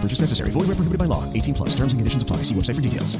No 0.00 0.06
purchase 0.06 0.20
necessary. 0.22 0.50
Void 0.50 0.66
where 0.66 0.76
prohibited 0.76 0.98
by 0.98 1.06
law. 1.06 1.22
18 1.34 1.54
plus. 1.54 1.70
Terms 1.74 1.92
and 1.92 2.00
conditions 2.00 2.22
apply. 2.22 2.42
See 2.42 2.54
website 2.54 2.76
for 2.76 2.82
details. 2.82 3.18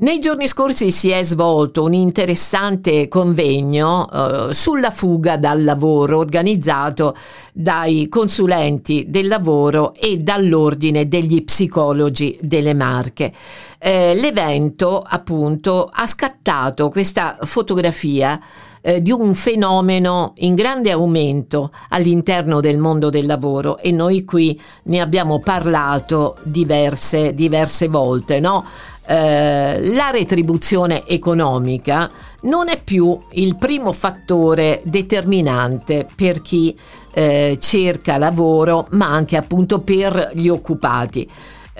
Nei 0.00 0.18
giorni 0.18 0.48
scorsi 0.48 0.92
si 0.92 1.10
è 1.10 1.22
svolto 1.24 1.82
un 1.82 1.92
interessante 1.92 3.06
convegno 3.08 4.08
eh, 4.10 4.54
sulla 4.54 4.90
fuga 4.90 5.36
dal 5.36 5.62
lavoro 5.62 6.16
organizzato 6.16 7.14
dai 7.52 8.08
consulenti 8.08 9.04
del 9.08 9.28
lavoro 9.28 9.92
e 9.92 10.16
dall'ordine 10.16 11.06
degli 11.06 11.44
psicologi 11.44 12.34
delle 12.40 12.72
Marche. 12.72 13.30
Eh, 13.78 14.14
l'evento 14.14 15.04
appunto 15.06 15.90
ha 15.92 16.06
scattato 16.06 16.88
questa 16.88 17.36
fotografia 17.42 18.40
eh, 18.80 19.02
di 19.02 19.10
un 19.10 19.34
fenomeno 19.34 20.32
in 20.38 20.54
grande 20.54 20.90
aumento 20.90 21.70
all'interno 21.90 22.60
del 22.60 22.78
mondo 22.78 23.10
del 23.10 23.26
lavoro 23.26 23.78
e 23.78 23.90
noi 23.92 24.24
qui 24.24 24.60
ne 24.84 25.00
abbiamo 25.00 25.40
parlato 25.40 26.36
diverse, 26.42 27.34
diverse 27.34 27.88
volte, 27.88 28.40
no? 28.40 28.64
Eh, 29.06 29.92
la 29.92 30.10
retribuzione 30.10 31.06
economica 31.06 32.10
non 32.42 32.68
è 32.68 32.80
più 32.82 33.18
il 33.32 33.56
primo 33.56 33.92
fattore 33.92 34.80
determinante 34.84 36.06
per 36.14 36.40
chi 36.42 36.78
eh, 37.12 37.58
cerca 37.60 38.18
lavoro, 38.18 38.86
ma 38.90 39.10
anche 39.10 39.36
appunto 39.36 39.80
per 39.80 40.30
gli 40.34 40.48
occupati. 40.48 41.28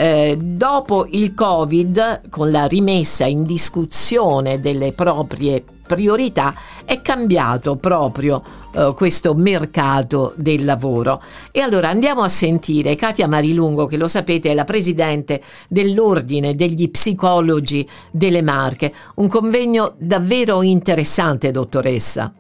Eh, 0.01 0.39
dopo 0.41 1.07
il 1.11 1.35
Covid, 1.35 2.31
con 2.31 2.51
la 2.51 2.65
rimessa 2.65 3.27
in 3.27 3.43
discussione 3.43 4.59
delle 4.59 4.95
proprie 4.95 5.63
priorità, 5.87 6.55
è 6.87 7.03
cambiato 7.03 7.77
proprio 7.77 8.43
eh, 8.73 8.95
questo 8.97 9.35
mercato 9.35 10.33
del 10.37 10.65
lavoro. 10.65 11.21
E 11.53 11.61
allora 11.61 11.91
andiamo 11.91 12.23
a 12.23 12.29
sentire 12.29 12.97
Katia 12.97 13.29
Marilungo, 13.29 13.85
che 13.85 13.99
lo 13.99 14.09
sapete 14.09 14.51
è 14.51 14.55
la 14.55 14.65
presidente 14.65 15.43
dell'Ordine 15.69 16.55
degli 16.55 16.91
Psicologi 16.91 17.87
delle 18.11 18.41
Marche. 18.41 18.95
Un 19.17 19.29
convegno 19.29 19.97
davvero 19.99 20.63
interessante, 20.63 21.51
dottoressa. 21.51 22.40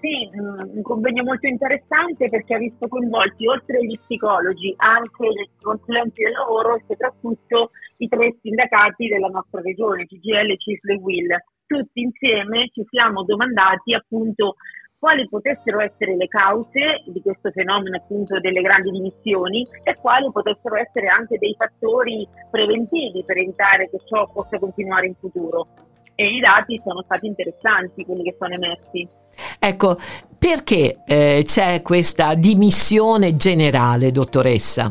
Sì, 0.00 0.30
mm, 0.34 0.76
un 0.76 0.82
convegno 0.82 1.22
molto 1.24 1.46
interessante 1.46 2.26
perché 2.28 2.54
ha 2.54 2.58
visto 2.58 2.88
coinvolti 2.88 3.46
oltre 3.46 3.78
agli 3.78 3.98
psicologi 3.98 4.72
anche 4.78 5.26
i 5.26 5.48
consulenti 5.60 6.22
del 6.22 6.32
lavoro 6.32 6.76
e 6.76 6.84
soprattutto 6.88 7.70
i 7.98 8.08
tre 8.08 8.34
sindacati 8.40 9.08
della 9.08 9.28
nostra 9.28 9.60
regione, 9.60 10.06
CGL, 10.06 10.56
CISL 10.56 10.90
e 10.92 11.00
WIL. 11.02 11.44
Tutti 11.66 12.00
insieme 12.00 12.70
ci 12.72 12.82
siamo 12.88 13.24
domandati 13.24 13.92
appunto 13.92 14.56
quali 14.98 15.28
potessero 15.28 15.80
essere 15.80 16.16
le 16.16 16.28
cause 16.28 17.02
di 17.06 17.20
questo 17.20 17.50
fenomeno 17.50 17.96
appunto 17.96 18.38
delle 18.40 18.60
grandi 18.60 18.90
dimissioni 18.90 19.66
e 19.82 19.96
quali 19.96 20.30
potessero 20.32 20.76
essere 20.76 21.08
anche 21.08 21.38
dei 21.38 21.54
fattori 21.58 22.26
preventivi 22.50 23.22
per 23.24 23.38
evitare 23.38 23.88
che 23.90 23.98
ciò 24.04 24.30
possa 24.32 24.58
continuare 24.58 25.06
in 25.06 25.14
futuro. 25.14 25.68
E 26.14 26.26
i 26.26 26.40
dati 26.40 26.78
sono 26.84 27.02
stati 27.02 27.26
interessanti, 27.26 28.04
quelli 28.04 28.24
che 28.24 28.36
sono 28.38 28.54
emersi. 28.54 29.08
Ecco, 29.62 29.98
perché 30.38 31.02
eh, 31.06 31.42
c'è 31.44 31.82
questa 31.82 32.34
dimissione 32.34 33.36
generale, 33.36 34.10
dottoressa? 34.10 34.90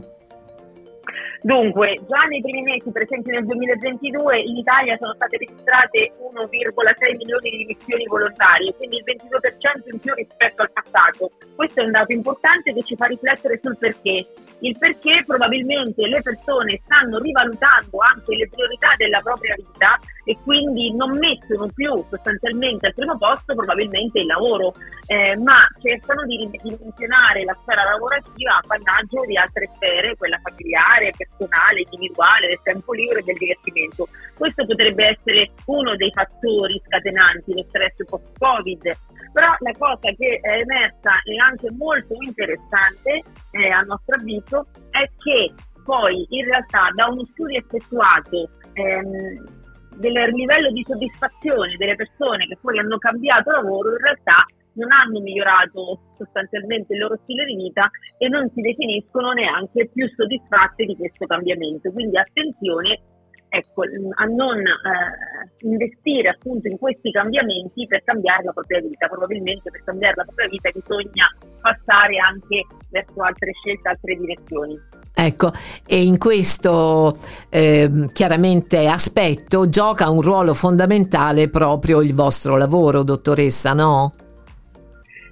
Dunque, 1.41 1.97
già 2.07 2.21
nei 2.29 2.41
primi 2.41 2.61
mesi, 2.61 2.91
per 2.91 3.01
esempio 3.01 3.33
nel 3.33 3.45
2022, 3.45 4.41
in 4.41 4.57
Italia 4.57 4.95
sono 4.97 5.13
state 5.15 5.37
registrate 5.37 6.11
1,6 6.21 7.15
milioni 7.15 7.49
di 7.49 7.57
dimissioni 7.65 8.05
volontarie, 8.05 8.75
quindi 8.75 8.97
il 8.97 9.03
22% 9.05 9.91
in 9.91 9.99
più 9.99 10.13
rispetto 10.13 10.61
al 10.61 10.71
passato. 10.71 11.31
Questo 11.55 11.81
è 11.81 11.85
un 11.85 11.91
dato 11.91 12.11
importante 12.11 12.73
che 12.73 12.83
ci 12.83 12.95
fa 12.95 13.05
riflettere 13.05 13.59
sul 13.63 13.77
perché. 13.77 14.27
Il 14.61 14.77
perché 14.77 15.23
probabilmente 15.25 16.05
le 16.05 16.21
persone 16.21 16.81
stanno 16.83 17.17
rivalutando 17.19 17.97
anche 17.99 18.35
le 18.35 18.49
priorità 18.49 18.93
della 18.97 19.19
propria 19.21 19.55
vita 19.55 19.97
e 20.25 20.37
quindi 20.43 20.93
non 20.93 21.17
mettono 21.17 21.67
più 21.73 22.03
sostanzialmente 22.09 22.87
al 22.87 22.93
primo 22.93 23.17
posto 23.17 23.55
probabilmente 23.55 24.19
il 24.19 24.25
lavoro, 24.25 24.73
eh, 25.07 25.35
ma 25.37 25.65
cercano 25.81 26.25
di 26.25 26.37
ridimensionare 26.37 27.43
la 27.45 27.57
sfera 27.61 27.83
lavorativa 27.83 28.57
a 28.57 28.63
vantaggio 28.67 29.25
di 29.25 29.37
altre 29.37 29.69
sfere, 29.73 30.15
quella 30.17 30.39
familiare, 30.43 31.13
personale, 31.15 31.85
individuale, 31.89 32.47
del 32.47 32.59
tempo 32.61 32.93
libero 32.93 33.19
e 33.19 33.23
del 33.23 33.37
divertimento. 33.37 34.09
Questo 34.37 34.65
potrebbe 34.65 35.17
essere 35.17 35.51
uno 35.65 35.95
dei 35.95 36.11
fattori 36.11 36.81
scatenanti 36.85 37.53
lo 37.53 37.65
stress 37.67 37.95
post-Covid, 38.05 38.97
però 39.31 39.55
la 39.59 39.73
cosa 39.77 40.11
che 40.17 40.39
è 40.41 40.59
emersa 40.59 41.11
e 41.23 41.37
anche 41.37 41.71
molto 41.71 42.13
interessante 42.19 43.23
eh, 43.51 43.69
a 43.69 43.81
nostro 43.81 44.15
avviso 44.15 44.67
è 44.91 45.09
che 45.23 45.53
poi 45.83 46.25
in 46.29 46.45
realtà 46.45 46.89
da 46.93 47.07
uno 47.07 47.25
studio 47.31 47.59
effettuato 47.59 48.49
ehm, 48.73 49.57
del 49.97 50.13
livello 50.31 50.71
di 50.71 50.85
soddisfazione 50.87 51.75
delle 51.77 51.95
persone 51.95 52.47
che 52.47 52.57
poi 52.61 52.79
hanno 52.79 52.97
cambiato 52.97 53.51
lavoro 53.51 53.91
in 53.91 53.97
realtà 53.97 54.45
non 54.73 54.91
hanno 54.91 55.19
migliorato 55.19 55.99
sostanzialmente 56.15 56.93
il 56.93 56.99
loro 56.99 57.19
stile 57.23 57.45
di 57.45 57.55
vita 57.55 57.89
e 58.17 58.27
non 58.29 58.49
si 58.53 58.61
definiscono 58.61 59.31
neanche 59.31 59.89
più 59.91 60.07
soddisfatte 60.07 60.85
di 60.85 60.95
questo 60.95 61.25
cambiamento. 61.25 61.91
Quindi 61.91 62.17
attenzione 62.17 63.01
ecco, 63.49 63.81
a 63.81 64.25
non 64.25 64.57
eh, 64.57 65.65
investire 65.67 66.29
appunto 66.29 66.67
in 66.67 66.77
questi 66.77 67.11
cambiamenti 67.11 67.85
per 67.87 68.03
cambiare 68.03 68.43
la 68.43 68.51
propria 68.53 68.79
vita. 68.79 69.07
Probabilmente 69.07 69.69
per 69.69 69.83
cambiare 69.83 70.13
la 70.17 70.23
propria 70.23 70.47
vita 70.47 70.69
bisogna 70.71 71.27
passare 71.61 72.17
anche 72.17 72.65
verso 72.89 73.21
altre 73.21 73.51
scelte, 73.53 73.89
altre 73.89 74.15
direzioni. 74.15 74.79
Ecco, 75.13 75.51
e 75.85 76.03
in 76.03 76.17
questo 76.17 77.17
eh, 77.49 78.07
chiaramente 78.13 78.87
aspetto 78.87 79.67
gioca 79.67 80.09
un 80.09 80.21
ruolo 80.21 80.53
fondamentale 80.53 81.49
proprio 81.49 82.01
il 82.01 82.13
vostro 82.13 82.55
lavoro, 82.55 83.03
dottoressa, 83.03 83.73
no? 83.73 84.13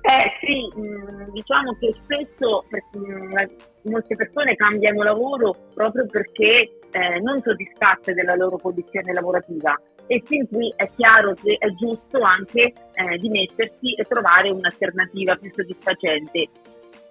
Eh 0.02 0.32
sì, 0.40 0.80
mm, 0.80 1.32
diciamo 1.34 1.76
che 1.80 1.94
spesso 2.04 2.66
mm, 2.98 3.92
molte 3.92 4.16
persone 4.16 4.56
cambiano 4.56 5.04
lavoro 5.04 5.56
proprio 5.74 6.06
perché 6.06 6.77
eh, 6.92 7.20
non 7.20 7.42
soddisfatte 7.42 8.14
della 8.14 8.36
loro 8.36 8.58
posizione 8.58 9.14
lavorativa 9.14 9.80
e 10.08 10.22
fin 10.26 10.48
qui 10.48 10.74
è 10.76 10.90
chiaro 10.96 11.34
che 11.34 11.58
è 11.60 11.70
giusto 11.74 12.22
anche 12.22 12.74
eh, 12.94 13.18
dimettersi 13.18 13.94
e 13.94 14.04
trovare 14.06 14.50
un'alternativa 14.50 15.36
più 15.36 15.52
soddisfacente. 15.54 16.48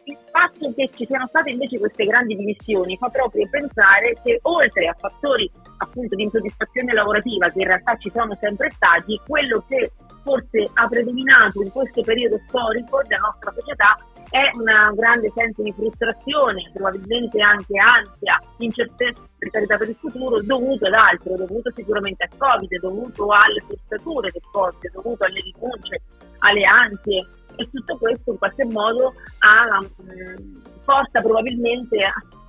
Il 0.04 0.16
fatto 0.30 0.72
che 0.72 0.88
ci 0.94 1.04
siano 1.04 1.26
state 1.26 1.50
invece 1.50 1.78
queste 1.78 2.04
grandi 2.04 2.36
dimissioni 2.36 2.96
fa 2.96 3.08
proprio 3.08 3.46
pensare 3.50 4.14
che 4.22 4.38
oltre 4.42 4.86
a 4.86 4.96
fattori 4.98 5.50
appunto 5.78 6.14
di 6.14 6.22
insoddisfazione 6.22 6.92
lavorativa 6.92 7.50
che 7.50 7.58
in 7.60 7.66
realtà 7.66 7.96
ci 7.96 8.10
sono 8.14 8.34
sempre 8.40 8.70
stati, 8.70 9.20
quello 9.26 9.64
che 9.68 9.90
forse 10.22 10.70
ha 10.74 10.88
predominato 10.88 11.60
in 11.60 11.70
questo 11.70 12.02
periodo 12.02 12.40
storico 12.48 13.02
della 13.06 13.30
nostra 13.30 13.52
società 13.52 13.96
è 14.31 14.50
un 14.55 14.94
grande 14.94 15.31
senso 15.34 15.62
di 15.62 15.73
frustrazione, 15.73 16.70
probabilmente 16.75 17.40
anche 17.40 17.78
ansia, 17.78 18.40
incertezza, 18.58 19.20
per 19.38 19.88
il 19.88 19.96
futuro, 19.99 20.43
dovuto 20.43 20.87
ad 20.87 20.94
altro, 20.94 21.37
dovuto 21.37 21.70
sicuramente 21.75 22.25
al 22.25 22.37
Covid, 22.37 22.81
dovuto 22.81 23.28
alle 23.31 23.61
frustrature 23.67 24.31
del 24.32 24.43
Covid, 24.50 24.90
dovuto 24.93 25.25
alle 25.25 25.40
rinunce, 25.40 26.02
alle 26.38 26.64
ansie 26.64 27.26
e 27.56 27.69
tutto 27.70 27.96
questo 27.96 28.32
in 28.32 28.38
qualche 28.38 28.64
modo 28.64 29.14
ha, 29.38 29.81
mh, 29.81 30.62
porta 30.84 31.20
probabilmente 31.20 31.96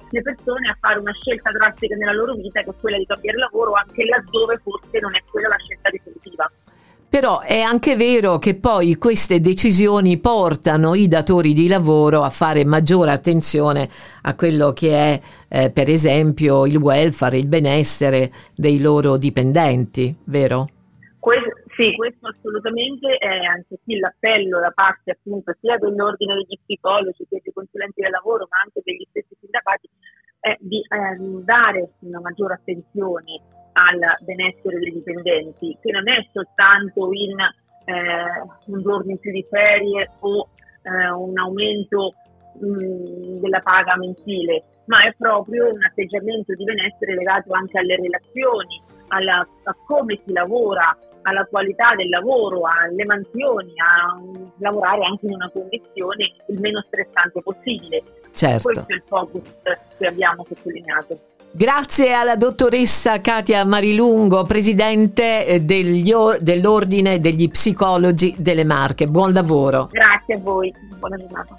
le 0.09 0.21
persone 0.21 0.69
a 0.69 0.77
fare 0.79 0.99
una 0.99 1.13
scelta 1.13 1.51
drastica 1.51 1.95
nella 1.95 2.13
loro 2.13 2.33
vita 2.33 2.61
che 2.61 2.69
è 2.69 2.73
quella 2.79 2.97
di 2.97 3.05
cambiare 3.05 3.37
lavoro 3.37 3.73
anche 3.73 4.05
laddove 4.05 4.57
forse 4.63 4.99
non 4.99 5.15
è 5.15 5.23
quella 5.29 5.49
la. 5.49 5.57
Però 7.17 7.41
è 7.41 7.61
anche 7.61 7.95
vero 7.95 8.37
che 8.37 8.59
poi 8.59 8.93
queste 8.93 9.39
decisioni 9.39 10.19
portano 10.19 10.93
i 10.93 11.07
datori 11.07 11.53
di 11.53 11.67
lavoro 11.67 12.21
a 12.21 12.29
fare 12.29 12.63
maggiore 12.63 13.09
attenzione 13.09 13.89
a 14.21 14.35
quello 14.35 14.71
che 14.71 14.91
è, 14.93 15.19
eh, 15.49 15.71
per 15.71 15.89
esempio, 15.89 16.67
il 16.67 16.77
welfare, 16.77 17.39
il 17.39 17.47
benessere 17.47 18.29
dei 18.55 18.79
loro 18.79 19.17
dipendenti, 19.17 20.15
vero? 20.25 20.67
Que- 21.17 21.63
sì, 21.75 21.95
questo 21.95 22.27
assolutamente 22.27 23.17
è 23.17 23.45
anche 23.49 23.79
qui 23.83 23.97
l'appello 23.97 24.59
da 24.59 24.69
parte 24.69 25.09
appunto 25.09 25.55
sia 25.59 25.75
dell'ordine 25.79 26.35
degli 26.35 26.59
psicologi 26.63 27.25
che 27.27 27.41
dei 27.41 27.51
consulenti 27.51 27.99
del 27.99 28.11
lavoro, 28.11 28.45
ma 28.47 28.61
anche 28.61 28.81
degli 28.83 29.07
stessi 29.09 29.35
sindacati, 29.39 29.89
è 30.39 30.55
di 30.59 30.81
eh, 30.81 31.17
dare 31.43 31.93
una 32.01 32.19
maggiore 32.19 32.53
attenzione 32.53 33.41
al 33.77 33.99
benessere 34.21 34.79
dei 34.79 34.91
dipendenti, 34.91 35.77
che 35.79 35.91
non 35.91 36.09
è 36.09 36.25
soltanto 36.33 37.11
in 37.11 37.37
eh, 37.85 38.41
un 38.65 38.81
giorno 38.81 39.11
in 39.11 39.19
più 39.19 39.31
di 39.31 39.45
ferie 39.49 40.09
o 40.19 40.49
eh, 40.81 41.09
un 41.11 41.37
aumento 41.37 42.11
mh, 42.59 42.65
mm, 42.65 43.39
della 43.39 43.59
paga 43.59 43.95
mensile, 43.97 44.63
ma 44.85 45.03
è 45.03 45.13
proprio 45.15 45.71
un 45.71 45.83
atteggiamento 45.83 46.53
di 46.53 46.63
benessere 46.63 47.13
legato 47.13 47.53
anche 47.53 47.77
alle 47.77 47.97
relazioni, 47.97 48.81
alla, 49.09 49.45
a 49.63 49.75
come 49.85 50.17
si 50.25 50.33
lavora, 50.33 50.97
alla 51.21 51.45
qualità 51.45 51.93
del 51.95 52.09
lavoro, 52.09 52.61
alle 52.63 53.05
mansioni, 53.05 53.73
a 53.77 54.15
lavorare 54.57 55.03
anche 55.03 55.27
in 55.27 55.33
una 55.33 55.49
condizione 55.51 56.33
il 56.47 56.59
meno 56.59 56.81
stressante 56.87 57.41
possibile. 57.43 58.01
Certo. 58.33 58.63
Questo 58.63 58.85
è 58.87 58.95
il 58.95 59.03
focus 59.05 59.61
che 59.97 60.07
abbiamo 60.07 60.43
sottolineato. 60.45 61.35
Grazie 61.51 62.13
alla 62.13 62.35
dottoressa 62.35 63.19
Katia 63.19 63.65
Marilungo, 63.65 64.43
presidente 64.45 65.45
eh, 65.47 65.61
degli, 65.61 66.11
dell'Ordine 66.39 67.19
degli 67.19 67.49
Psicologi 67.49 68.35
delle 68.37 68.63
Marche. 68.63 69.07
Buon 69.07 69.33
lavoro. 69.33 69.89
Grazie 69.91 70.35
a 70.35 70.39
voi, 70.39 70.71
buona 70.99 71.15
giornata. 71.17 71.55